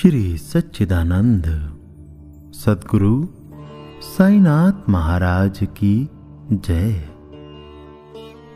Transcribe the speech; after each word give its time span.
श्री 0.00 0.38
सच्चिदानंद। 0.38 1.44
सदगुरु 2.54 3.26
साईनाथ 4.02 4.90
महाराज 4.90 5.58
की 5.62 6.08
जय। 6.52 6.92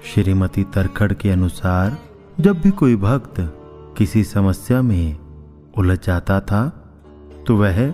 श्रीमती 0.04 0.64
तरखड़ 0.64 1.12
के 1.12 1.30
अनुसार 1.30 1.98
जब 2.40 2.60
भी 2.60 2.70
कोई 2.70 2.96
भक्त 2.96 3.34
किसी 3.98 4.24
समस्या 4.24 4.82
में 4.82 5.18
उलझ 5.78 6.06
जाता 6.06 6.40
था 6.40 6.90
तो 7.46 7.56
वह 7.56 7.90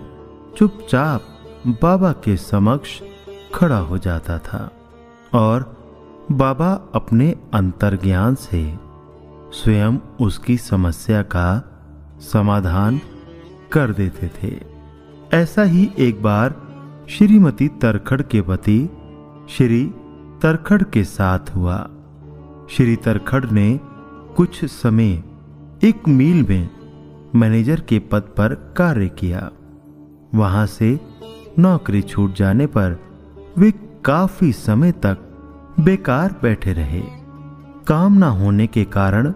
चुपचाप 0.57 1.21
बाबा 1.67 2.11
के 2.11 2.37
समक्ष 2.37 3.01
खड़ा 3.55 3.79
हो 3.79 3.97
जाता 3.97 4.37
था 4.39 4.71
और 5.33 5.87
बाबा 6.31 6.73
अपने 6.95 7.35
अंतर्ज्ञान 7.53 8.35
से 8.35 8.79
स्वयं 9.53 9.97
उसकी 10.21 10.57
समस्या 10.57 11.21
का 11.21 11.63
समाधान 12.33 13.01
कर 13.73 13.91
देते 13.91 14.31
थे। 14.43 14.61
ऐसा 15.33 15.63
ही 15.63 15.91
एक 15.99 16.23
बार 16.23 16.55
श्रीमती 17.09 17.67
तरखड़ 17.67 18.21
के 18.21 18.41
पति, 18.41 18.89
श्री 19.49 19.85
तरखड़ 20.41 20.83
के 20.83 21.03
साथ 21.03 21.39
हुआ। 21.55 21.89
श्री 22.69 22.95
तरखड़ 22.95 23.45
ने 23.45 23.79
कुछ 24.35 24.65
समय 24.65 25.23
एक 25.83 26.07
मील 26.07 26.45
में 26.49 26.69
मैनेजर 27.35 27.79
के 27.79 27.99
पद 27.99 28.21
पर 28.21 28.73
कार्य 28.77 29.07
किया। 29.07 29.51
वहाँ 30.35 30.65
से 30.65 30.99
नौकरी 31.59 32.01
छूट 32.01 32.33
जाने 32.33 32.67
पर 32.67 32.99
वे 33.57 33.71
काफ़ी 34.05 34.51
समय 34.51 34.91
तक 34.91 35.17
बेकार 35.79 36.35
बैठे 36.41 36.73
रहे। 36.73 37.03
काम 37.87 38.13
ना 38.13 38.27
होने 38.27 38.67
के 38.67 38.83
कारण 38.83 39.33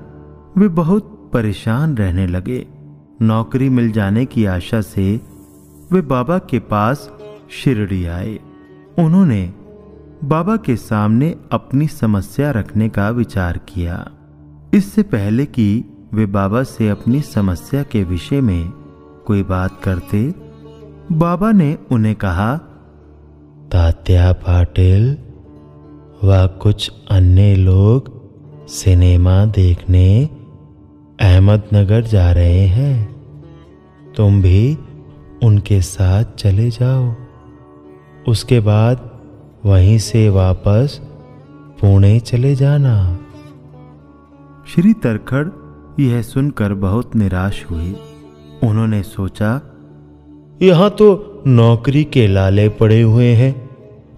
वे 0.58 0.68
बहुत 0.68 1.30
परेशान 1.34 1.98
रहने 1.98 2.28
लगे। 2.28 2.75
नौकरी 3.22 3.70
मिल 3.70 3.92
जाने 3.92 4.26
की 4.26 4.46
आशा 4.46 4.82
से 4.82 5.22
वे 5.92 6.02
बाबा 6.02 6.38
के 6.38 6.60
पास 6.60 7.12
शिरडी 7.52 8.06
आए। 8.06 8.40
उन्होंने 9.00 9.54
बाबा 10.24 10.56
के 10.56 10.76
सामने 10.76 11.36
अपनी 11.52 11.88
समस्या 11.88 12.52
रखने 12.52 12.90
का 12.90 13.10
विचार 13.10 13.58
किया। 13.58 14.12
इससे 14.74 15.04
पहले 15.04 15.46
कि 15.46 15.84
वे 16.14 16.26
बाबा 16.26 16.64
से 16.64 16.90
अपनी 16.90 17.22
समस्या 17.22 17.84
के 17.84 18.04
विषय 18.04 18.42
में 18.42 18.70
कोई 19.28 19.44
बात 19.44 19.80
करते, 19.84 20.34
बाबा 21.12 21.52
ने 21.52 21.78
उन्हें 21.92 22.16
कहा, 22.16 22.58
तात्या 23.72 24.32
पाटिल, 24.32 25.18
व 26.24 26.48
कुछ 26.62 26.92
अन्य 27.12 27.56
लोग 27.56 28.16
सिनेमा 28.68 29.46
देखने 29.46 30.30
अहमदनगर 31.22 32.02
जा 32.02 32.32
रहे 32.32 32.66
हैं। 32.68 33.15
तुम 34.18 34.42
भी 34.42 34.78
उनके 35.44 35.82
साथ 35.82 36.24
चले 36.24 36.70
जाओ। 36.70 37.14
उसके 38.28 38.60
बाद 38.60 39.10
वहीं 39.66 39.98
से 39.98 40.30
वापस 40.30 41.00
पुणे 41.82 42.20
चले 42.20 42.56
जाना। 42.56 43.20
श्री 44.68 44.94
तरखड़ 44.94 45.48
यह 46.00 46.22
सुनकर 46.22 46.74
बहुत 46.74 47.16
निराश 47.16 47.66
हुई 47.72 47.96
उन्होंने 48.64 49.04
सोचा 49.04 49.62
यहाँ 50.62 50.90
तो 50.90 51.44
नौकरी 51.48 52.04
के 52.04 52.28
लाले 52.28 52.70
पड़े 52.70 53.02
हुए 53.02 53.34
हैं 53.34 53.70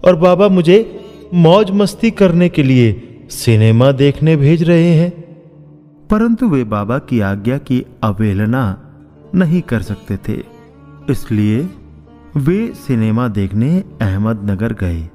और 0.04 0.16
बाबा 0.16 0.48
मुझे 0.48 1.00
मौज 1.34 1.70
मस्ती 1.70 2.10
करने 2.10 2.48
के 2.48 2.62
लिए 2.62 3.18
सिनेमा 3.30 3.92
देखने 3.92 4.36
भेज 4.36 4.62
रहे 4.62 4.94
हैं। 4.94 5.10
परंतु 6.10 6.48
वे 6.48 6.64
बाबा 6.64 6.98
की 6.98 7.20
आज्ञा 7.20 7.58
की 7.58 7.86
अवहेलना 8.02 8.87
नहीं 9.34 9.62
कर 9.62 9.82
सकते 9.82 10.16
थे। 10.16 10.44
इसलिए 11.10 11.68
वे 12.36 12.74
सिनेमा 12.74 13.28
देखने 13.28 13.84
अहमदनगर 14.00 14.72
गए 14.72 15.10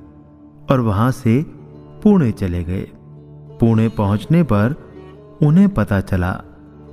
और 0.71 0.79
वहाँ 0.79 1.11
से 1.11 1.45
पुणे 2.03 2.31
चले 2.31 2.63
गए। 2.63 2.87
पुणे 3.59 3.89
पहुँचने 3.89 4.43
पर 4.43 4.75
उन्हें 5.43 5.69
पता 5.69 6.01
चला 6.01 6.31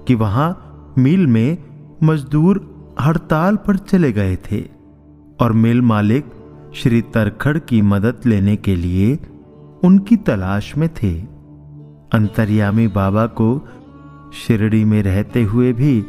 कि 0.09 0.15
वहाँ 0.15 0.67
मिल 0.99 1.27
में 1.27 1.59
मजदूर 2.03 2.67
हड़ताल 3.01 3.57
पर 3.57 3.77
चले 3.77 4.13
गए 4.13 4.37
थे 4.37 4.61
और 5.41 5.53
मिल 5.53 5.83
मालिक 5.83 6.25
श्री 6.75 7.03
तरखड़ 7.03 7.59
की 7.59 7.83
मदद 7.83 8.21
लेने 8.27 8.57
के 8.57 8.77
लिए 8.77 9.19
उनकी 9.85 10.17
तलाश 10.17 10.77
में 10.77 10.89
थे। 10.89 11.21
अंतर्यामी 12.13 12.89
बाबा 12.89 13.27
को 13.27 13.69
शिरडी 14.35 14.85
में 14.85 15.03
रहते 15.03 15.43
हुए 15.43 15.73
भी 15.73 16.05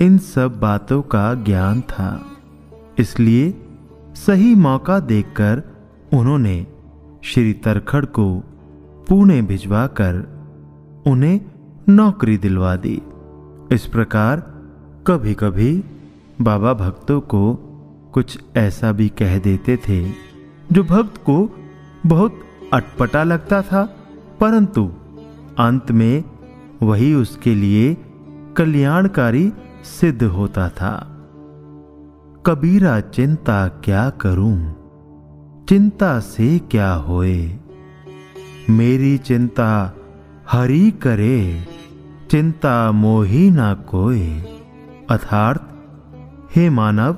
इन 0.00 0.18
सब 0.18 0.60
बातों 0.60 1.02
का 1.02 1.34
ज्ञान 1.34 1.80
था। 1.80 2.26
इसलिए 2.98 3.54
सही 4.14 4.54
मौका 4.54 4.98
देखकर 5.00 5.62
उन्होंने 6.12 6.66
श्री 7.22 7.52
तरखड़ 7.52 8.04
को 8.04 8.38
पुणे 9.08 9.42
भिजवाकर 9.42 10.14
उन्हें 11.06 11.40
नौकरी 11.88 12.36
दिलवा 12.38 12.76
दी। 12.76 13.02
इस 13.72 13.86
प्रकार 13.86 14.40
कभी 15.06 15.34
कभी 15.34 15.84
बाबा 16.40 16.72
भक्तों 16.74 17.20
को 17.20 17.54
कुछ 18.14 18.38
ऐसा 18.56 18.92
भी 18.92 19.08
कह 19.08 19.38
देते 19.38 19.76
थे, 19.76 20.10
जो 20.72 20.82
भक्त 20.82 21.16
को 21.16 21.56
बहुत 22.06 22.40
अटपटा 22.72 23.22
लगता 23.22 23.62
था, 23.62 23.82
परंतु 24.40 24.92
अंत 25.58 25.90
में 25.90 26.24
वही 26.82 27.14
उसके 27.14 27.54
लिए 27.54 27.96
कल्याणकारी 28.56 29.52
सिद्ध 29.84 30.22
होता 30.22 30.68
था। 30.68 31.10
कबीरा, 32.46 33.00
चिंता 33.00 33.68
क्या 33.68 34.10
करूँ? 34.10 34.74
चिंता 35.68 36.20
से 36.20 36.58
क्या 36.58 36.92
होए? 36.92 37.58
मेरी 38.70 39.18
चिंता 39.18 39.96
हरी 40.50 40.90
करे, 40.90 41.66
चिंता 42.30 42.92
मोही 42.92 43.50
ना 43.50 43.74
कोय 43.74 44.20
अर्थात 45.10 45.84
हे 46.56 46.70
मानव, 46.70 47.12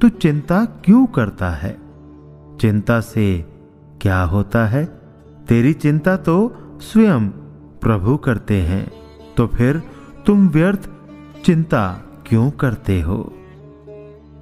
तू 0.00 0.08
चिंता 0.08 0.64
क्यों 0.64 1.06
करता 1.06 1.50
है? 1.50 1.78
चिंता 2.60 3.00
से 3.00 3.46
क्या 4.00 4.22
होता 4.22 4.66
है? 4.66 4.84
तेरी 5.48 5.72
चिंता 5.72 6.16
तो 6.16 6.56
स्वयं 6.80 7.28
प्रभु 7.80 8.16
करते 8.16 8.62
हैं 8.62 8.92
तो 9.36 9.46
फिर 9.46 9.82
तुम 10.26 10.48
व्यर्थ 10.48 10.90
चिंता 11.46 12.02
क्यों 12.26 12.50
करते 12.50 13.00
हो? 13.00 13.34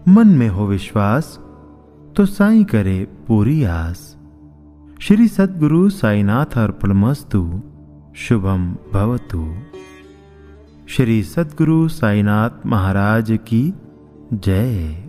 मन 0.09 0.28
में 0.28 0.48
हो 0.48 0.66
विश्वास 0.66 1.41
तो 2.16 2.26
साई 2.26 2.65
करे 2.65 3.09
पूरी 3.28 3.65
आस। 3.65 4.16
श्री 5.00 5.28
सदगुरु 5.28 5.91
साईनाथ 5.91 6.59
अर्पणमस्तु, 6.59 7.62
शुभम 8.16 8.76
भवतु। 8.92 9.54
श्री 10.88 11.22
सदगुरु 11.22 11.88
साईनाथ 11.88 12.66
महाराज 12.66 13.38
की 13.48 13.75
जय। 14.32 15.03